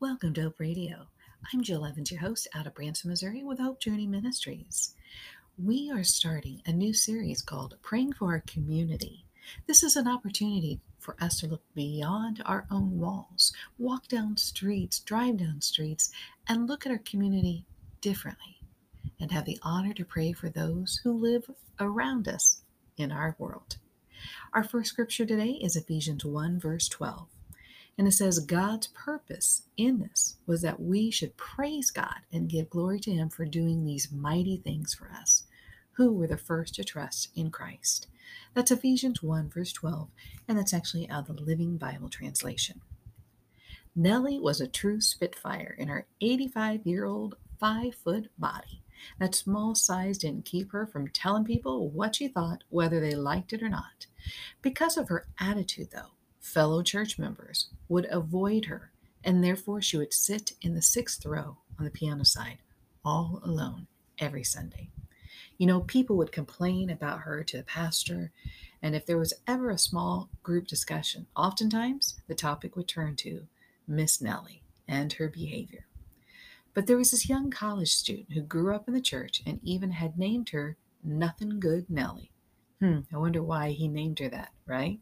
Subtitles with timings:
[0.00, 1.08] Welcome to Hope Radio.
[1.52, 4.94] I'm Jill Evans, your host out of Branson, Missouri with Hope Journey Ministries.
[5.60, 9.24] We are starting a new series called Praying for Our Community.
[9.66, 15.00] This is an opportunity for us to look beyond our own walls, walk down streets,
[15.00, 16.12] drive down streets,
[16.46, 17.64] and look at our community
[18.00, 18.60] differently,
[19.18, 22.62] and have the honor to pray for those who live around us
[22.96, 23.78] in our world.
[24.52, 27.26] Our first scripture today is Ephesians 1, verse 12.
[27.98, 32.70] And it says, God's purpose in this was that we should praise God and give
[32.70, 35.42] glory to Him for doing these mighty things for us,
[35.94, 38.06] who were the first to trust in Christ.
[38.54, 40.08] That's Ephesians 1, verse 12,
[40.46, 42.80] and that's actually out of the Living Bible translation.
[43.96, 48.82] Nellie was a true spitfire in her 85 year old, five foot body.
[49.18, 53.52] That small size didn't keep her from telling people what she thought, whether they liked
[53.52, 54.06] it or not.
[54.62, 56.12] Because of her attitude, though,
[56.48, 58.90] fellow church members would avoid her,
[59.22, 62.58] and therefore she would sit in the sixth row on the piano side,
[63.04, 63.86] all alone,
[64.18, 64.88] every Sunday.
[65.58, 68.32] You know, people would complain about her to the pastor,
[68.80, 73.46] and if there was ever a small group discussion, oftentimes the topic would turn to
[73.86, 75.86] Miss Nellie and her behavior.
[76.74, 79.90] But there was this young college student who grew up in the church and even
[79.90, 82.30] had named her Nothing Good Nellie.
[82.80, 85.00] Hmm, I wonder why he named her that, right?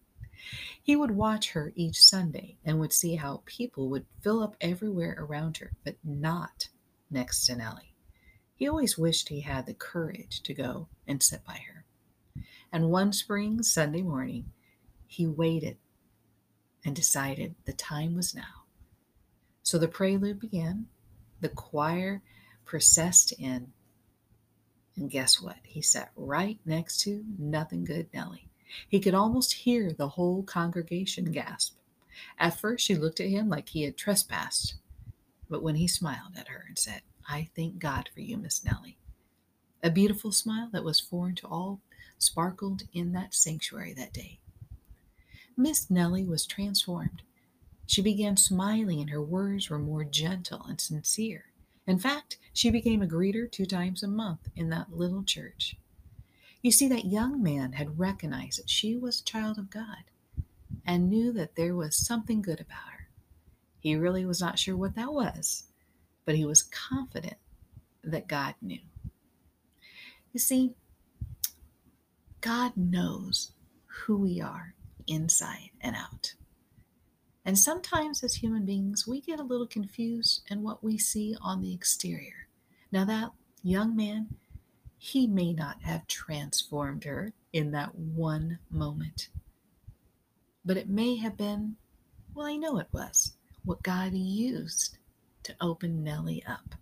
[0.83, 5.17] He would watch her each Sunday and would see how people would fill up everywhere
[5.19, 6.69] around her, but not
[7.11, 7.95] next to Nellie.
[8.55, 11.85] He always wished he had the courage to go and sit by her.
[12.73, 14.53] And one spring Sunday morning,
[15.07, 15.77] he waited
[16.85, 18.65] and decided the time was now.
[19.63, 20.87] So the prelude began,
[21.41, 22.23] the choir
[22.65, 23.73] processed in,
[24.97, 25.57] and guess what?
[25.65, 28.49] He sat right next to Nothing Good Nellie.
[28.89, 31.77] He could almost hear the whole congregation gasp.
[32.39, 34.75] At first, she looked at him like he had trespassed,
[35.49, 38.99] but when he smiled at her and said, I thank God for you, Miss Nellie,
[39.83, 41.81] a beautiful smile that was foreign to all
[42.19, 44.39] sparkled in that sanctuary that day.
[45.57, 47.23] Miss Nellie was transformed.
[47.87, 51.47] She began smiling, and her words were more gentle and sincere.
[51.87, 55.77] In fact, she became a greeter two times a month in that little church.
[56.63, 60.05] You see, that young man had recognized that she was a child of God
[60.85, 63.09] and knew that there was something good about her.
[63.79, 65.65] He really was not sure what that was,
[66.25, 67.37] but he was confident
[68.03, 68.81] that God knew.
[70.33, 70.75] You see,
[72.41, 73.53] God knows
[73.87, 74.75] who we are
[75.07, 76.35] inside and out.
[77.45, 81.61] And sometimes, as human beings, we get a little confused in what we see on
[81.61, 82.49] the exterior.
[82.91, 83.31] Now, that
[83.63, 84.35] young man,
[84.99, 89.29] he may not have transformed her in that one moment.
[90.65, 91.77] But it may have been,
[92.35, 93.33] well, I know it was,
[93.65, 94.99] what God used
[95.45, 96.75] to open Nellie up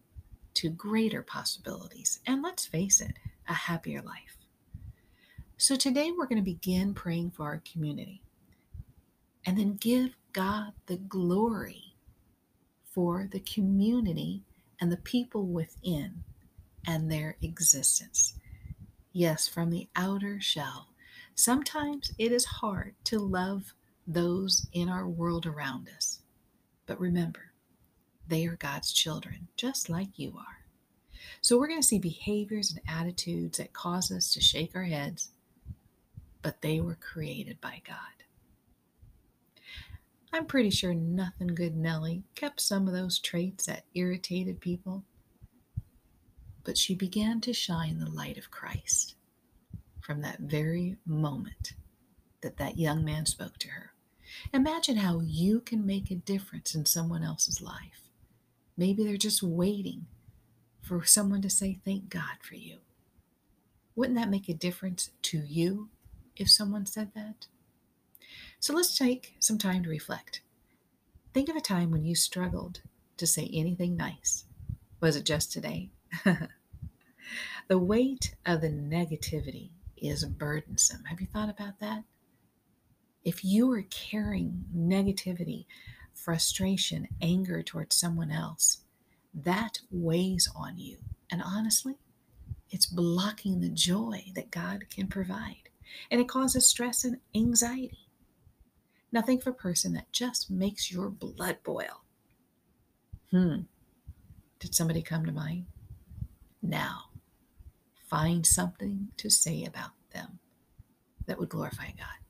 [0.54, 2.20] to greater possibilities.
[2.26, 3.12] And let's face it,
[3.48, 4.38] a happier life.
[5.56, 8.22] So today we're going to begin praying for our community
[9.46, 11.94] and then give God the glory
[12.90, 14.42] for the community
[14.80, 16.24] and the people within
[16.86, 18.34] and their existence.
[19.12, 20.88] Yes, from the outer shell.
[21.34, 23.74] Sometimes it is hard to love
[24.06, 26.20] those in our world around us.
[26.86, 27.52] But remember,
[28.26, 30.64] they are God's children, just like you are.
[31.40, 35.30] So we're going to see behaviors and attitudes that cause us to shake our heads,
[36.42, 37.96] but they were created by God.
[40.32, 45.04] I'm pretty sure nothing good Nellie kept some of those traits that irritated people
[46.64, 49.14] but she began to shine the light of Christ
[50.00, 51.74] from that very moment
[52.40, 53.92] that that young man spoke to her.
[54.52, 58.10] Imagine how you can make a difference in someone else's life.
[58.76, 60.06] Maybe they're just waiting
[60.82, 62.78] for someone to say, Thank God for you.
[63.96, 65.88] Wouldn't that make a difference to you
[66.36, 67.46] if someone said that?
[68.58, 70.40] So let's take some time to reflect.
[71.32, 72.80] Think of a time when you struggled
[73.16, 74.44] to say anything nice.
[75.00, 75.90] Was it just today?
[77.68, 81.04] the weight of the negativity is burdensome.
[81.04, 82.04] Have you thought about that?
[83.24, 85.64] If you are carrying negativity,
[86.12, 88.82] frustration, anger towards someone else,
[89.32, 90.98] that weighs on you.
[91.30, 91.94] And honestly,
[92.70, 95.70] it's blocking the joy that God can provide.
[96.10, 98.08] And it causes stress and anxiety.
[99.10, 102.02] Now, think of a person that just makes your blood boil.
[103.30, 103.60] Hmm.
[104.58, 105.66] Did somebody come to mind?
[106.62, 107.04] Now,
[108.14, 110.38] find something to say about them
[111.26, 112.20] that would glorify God.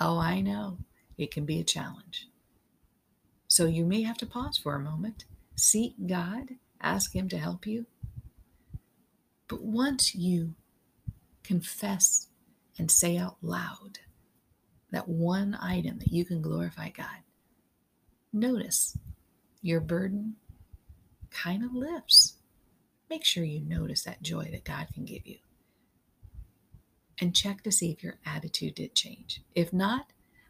[0.00, 0.78] Oh, I know
[1.16, 2.26] it can be a challenge.
[3.46, 7.68] So you may have to pause for a moment, seek God, ask Him to help
[7.68, 7.86] you.
[9.46, 10.56] But once you
[11.44, 12.26] confess
[12.76, 14.00] and say out loud
[14.90, 17.22] that one item that you can glorify God,
[18.32, 18.98] notice
[19.62, 20.34] your burden
[21.30, 22.38] kind of lifts.
[23.10, 25.38] Make sure you notice that joy that God can give you.
[27.20, 29.42] And check to see if your attitude did change.
[29.54, 30.06] If not,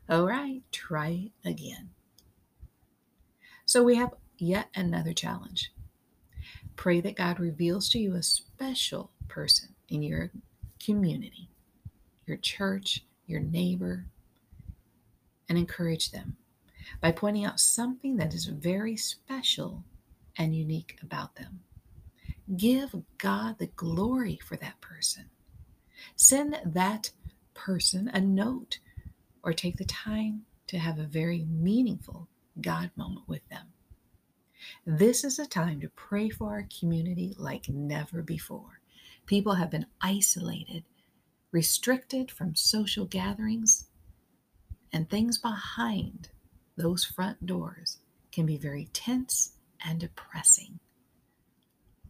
[0.08, 1.90] all right, try again.
[3.64, 5.72] So we have yet another challenge.
[6.76, 10.30] Pray that God reveals to you a special person in your
[10.84, 11.48] community,
[12.26, 14.04] your church, your neighbor,
[15.48, 16.36] and encourage them
[17.00, 19.84] by pointing out something that is very special
[20.36, 21.60] and unique about them.
[22.56, 25.26] Give God the glory for that person.
[26.16, 27.10] Send that
[27.54, 28.78] person a note
[29.42, 32.28] or take the time to have a very meaningful
[32.60, 33.68] God moment with them.
[34.84, 38.80] This is a time to pray for our community like never before.
[39.26, 40.84] People have been isolated,
[41.52, 43.86] restricted from social gatherings,
[44.92, 46.30] and things behind
[46.76, 47.98] those front doors
[48.32, 49.52] can be very tense
[49.84, 50.80] and depressing.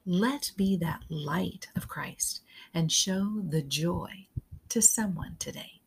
[0.07, 2.41] Let's be that light of Christ
[2.73, 4.29] and show the joy
[4.71, 5.83] to someone today.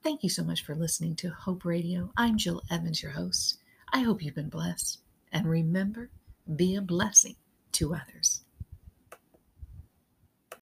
[0.00, 2.12] Thank you so much for listening to Hope Radio.
[2.16, 3.58] I'm Jill Evans, your host.
[3.92, 5.00] I hope you've been blessed.
[5.32, 6.10] And remember,
[6.54, 7.34] be a blessing
[7.72, 8.42] to others.